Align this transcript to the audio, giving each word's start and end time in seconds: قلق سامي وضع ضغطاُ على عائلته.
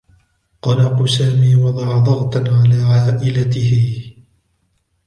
قلق 0.61 1.05
سامي 1.05 1.55
وضع 1.55 1.97
ضغطاُ 1.99 2.39
على 2.47 2.81
عائلته. 2.83 4.03